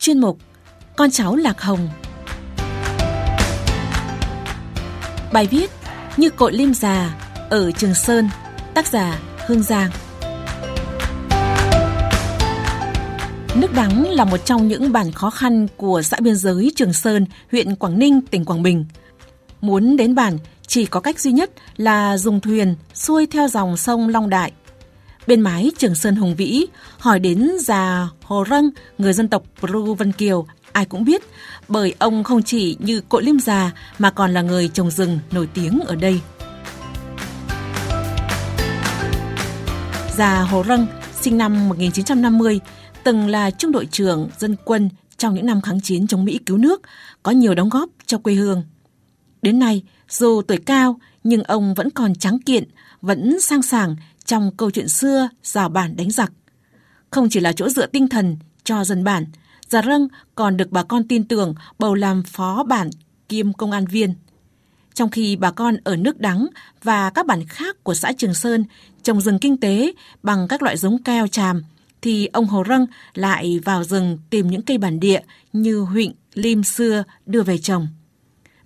[0.00, 0.38] chuyên mục
[0.96, 1.88] Con cháu Lạc Hồng.
[5.32, 5.70] Bài viết
[6.16, 7.16] Như cội lim già
[7.50, 8.28] ở Trường Sơn,
[8.74, 9.90] tác giả Hương Giang.
[13.54, 17.26] Nước Đắng là một trong những bản khó khăn của xã biên giới Trường Sơn,
[17.52, 18.84] huyện Quảng Ninh, tỉnh Quảng Bình.
[19.60, 24.08] Muốn đến bản chỉ có cách duy nhất là dùng thuyền xuôi theo dòng sông
[24.08, 24.52] Long Đại.
[25.30, 26.66] Bên mái Trường Sơn Hùng Vĩ,
[26.98, 31.22] hỏi đến già Hồ răng người dân tộc Pru Vân Kiều, ai cũng biết,
[31.68, 35.48] bởi ông không chỉ như cội liêm già mà còn là người trồng rừng nổi
[35.54, 36.20] tiếng ở đây.
[40.16, 40.86] Già Hồ răng
[41.20, 42.60] sinh năm 1950,
[43.04, 46.58] từng là trung đội trưởng dân quân trong những năm kháng chiến chống Mỹ cứu
[46.58, 46.82] nước,
[47.22, 48.62] có nhiều đóng góp cho quê hương.
[49.42, 52.64] Đến nay, dù tuổi cao nhưng ông vẫn còn trắng kiện,
[53.00, 56.32] vẫn sang sàng trong câu chuyện xưa rào bản đánh giặc.
[57.10, 59.24] Không chỉ là chỗ dựa tinh thần cho dân bản,
[59.70, 62.90] Già răng còn được bà con tin tưởng bầu làm phó bản
[63.28, 64.14] kiêm công an viên.
[64.94, 66.46] Trong khi bà con ở nước đắng
[66.82, 68.64] và các bản khác của xã Trường Sơn
[69.02, 71.62] trồng rừng kinh tế bằng các loại giống keo tràm,
[72.02, 75.20] thì ông Hồ răng lại vào rừng tìm những cây bản địa
[75.52, 77.88] như huyện lim xưa đưa về trồng.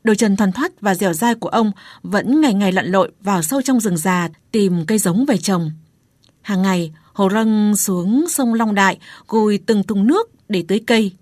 [0.05, 3.43] Đôi chân thoăn thoắt và dẻo dai của ông vẫn ngày ngày lặn lội vào
[3.43, 5.71] sâu trong rừng già tìm cây giống về trồng.
[6.43, 11.13] Hàng ngày, Hồ răng xuống sông Long Đại gùi từng thùng nước để tưới cây.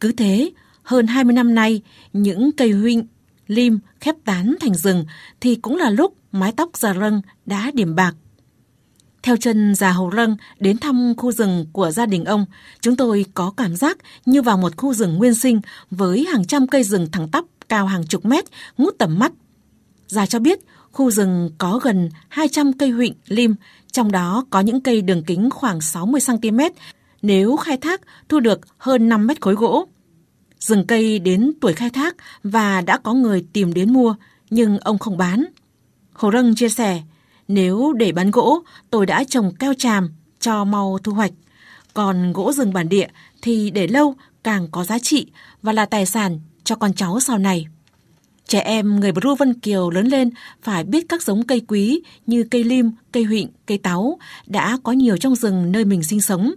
[0.00, 0.50] Cứ thế,
[0.82, 3.06] hơn 20 năm nay, những cây huynh,
[3.46, 5.04] lim khép tán thành rừng
[5.40, 8.14] thì cũng là lúc mái tóc già răng đã điểm bạc.
[9.22, 12.46] Theo chân già Hồ răng đến thăm khu rừng của gia đình ông,
[12.80, 15.60] chúng tôi có cảm giác như vào một khu rừng nguyên sinh
[15.90, 18.44] với hàng trăm cây rừng thẳng tắp cao hàng chục mét,
[18.78, 19.32] ngút tầm mắt.
[20.06, 20.58] Già cho biết,
[20.92, 23.54] khu rừng có gần 200 cây huịnh, lim,
[23.92, 26.70] trong đó có những cây đường kính khoảng 60cm,
[27.22, 29.88] nếu khai thác thu được hơn 5 mét khối gỗ.
[30.58, 34.14] Rừng cây đến tuổi khai thác và đã có người tìm đến mua,
[34.50, 35.44] nhưng ông không bán.
[36.12, 37.02] Hồ Râng chia sẻ,
[37.48, 40.10] nếu để bán gỗ, tôi đã trồng keo tràm
[40.40, 41.32] cho mau thu hoạch.
[41.94, 43.08] Còn gỗ rừng bản địa
[43.42, 44.14] thì để lâu
[44.44, 45.26] càng có giá trị
[45.62, 47.66] và là tài sản cho con cháu sau này.
[48.46, 50.30] Trẻ em người Bru Vân Kiều lớn lên
[50.62, 54.92] phải biết các giống cây quý như cây lim, cây huịnh, cây táo đã có
[54.92, 56.52] nhiều trong rừng nơi mình sinh sống.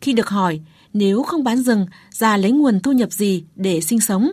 [0.00, 0.60] Khi được hỏi
[0.92, 4.30] nếu không bán rừng, ra lấy nguồn thu nhập gì để sinh sống?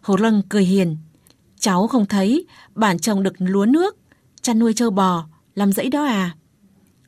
[0.00, 0.96] Hồ Lân cười hiền.
[1.60, 3.96] Cháu không thấy bản trồng được lúa nước,
[4.42, 5.24] chăn nuôi trâu bò,
[5.54, 6.36] làm dãy đó à?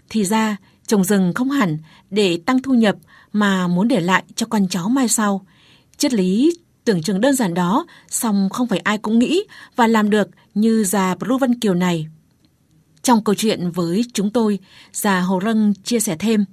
[0.08, 0.56] Thì ra,
[0.86, 1.78] trồng rừng không hẳn
[2.10, 2.96] để tăng thu nhập
[3.32, 5.46] mà muốn để lại cho con cháu mai sau.
[5.96, 6.52] Triết lý
[6.88, 9.44] Tưởng chừng đơn giản đó, song không phải ai cũng nghĩ
[9.76, 12.06] và làm được như già Bru Vân Kiều này.
[13.02, 14.58] Trong câu chuyện với chúng tôi,
[14.92, 16.44] già Hồ Râng chia sẻ thêm,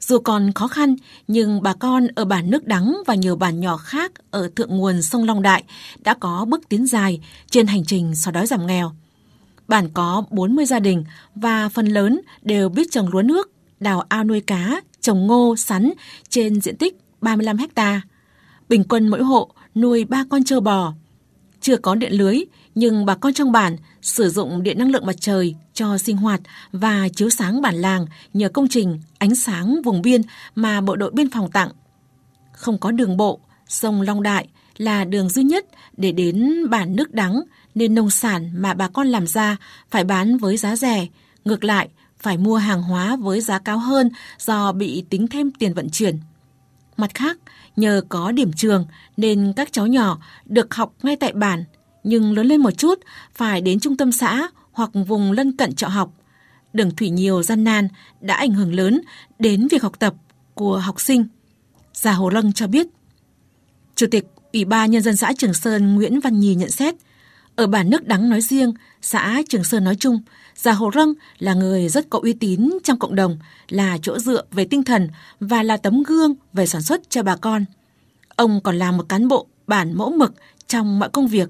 [0.00, 0.96] dù còn khó khăn,
[1.28, 5.02] nhưng bà con ở bản nước đắng và nhiều bản nhỏ khác ở thượng nguồn
[5.02, 5.64] sông Long Đại
[5.98, 7.20] đã có bước tiến dài
[7.50, 8.92] trên hành trình xóa đói giảm nghèo.
[9.68, 11.04] Bản có 40 gia đình
[11.34, 15.92] và phần lớn đều biết trồng lúa nước, đào ao nuôi cá, trồng ngô, sắn
[16.28, 18.00] trên diện tích 35 hecta.
[18.68, 20.94] Bình quân mỗi hộ nuôi ba con trâu bò.
[21.60, 22.38] Chưa có điện lưới,
[22.74, 26.40] nhưng bà con trong bản sử dụng điện năng lượng mặt trời cho sinh hoạt
[26.72, 30.22] và chiếu sáng bản làng nhờ công trình ánh sáng vùng biên
[30.54, 31.70] mà bộ đội biên phòng tặng.
[32.52, 35.66] Không có đường bộ, sông Long Đại là đường duy nhất
[35.96, 37.42] để đến bản nước đắng
[37.74, 39.56] nên nông sản mà bà con làm ra
[39.90, 41.06] phải bán với giá rẻ,
[41.44, 41.88] ngược lại
[42.18, 46.18] phải mua hàng hóa với giá cao hơn do bị tính thêm tiền vận chuyển.
[47.02, 47.38] Mặt khác,
[47.76, 48.86] nhờ có điểm trường
[49.16, 51.64] nên các cháu nhỏ được học ngay tại bản,
[52.04, 53.00] nhưng lớn lên một chút
[53.34, 56.12] phải đến trung tâm xã hoặc vùng lân cận trọ học.
[56.72, 57.88] Đường thủy nhiều gian nan
[58.20, 59.00] đã ảnh hưởng lớn
[59.38, 60.14] đến việc học tập
[60.54, 61.24] của học sinh.
[61.94, 62.86] Già Hồ Lân cho biết.
[63.94, 66.94] Chủ tịch Ủy ban Nhân dân xã Trường Sơn Nguyễn Văn Nhì nhận xét,
[67.56, 70.20] ở bản nước đắng nói riêng, xã Trường Sơn nói chung,
[70.54, 74.44] Già Hồ Râng là người rất có uy tín trong cộng đồng, là chỗ dựa
[74.50, 75.08] về tinh thần
[75.40, 77.64] và là tấm gương về sản xuất cho bà con.
[78.36, 80.34] Ông còn là một cán bộ bản mẫu mực
[80.66, 81.48] trong mọi công việc.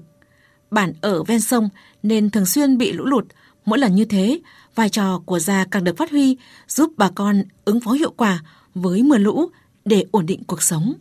[0.71, 1.69] Bản ở ven sông
[2.03, 3.25] nên thường xuyên bị lũ lụt.
[3.65, 4.39] Mỗi lần như thế,
[4.75, 6.37] vai trò của già càng được phát huy,
[6.67, 8.39] giúp bà con ứng phó hiệu quả
[8.75, 9.49] với mưa lũ
[9.85, 10.93] để ổn định cuộc sống.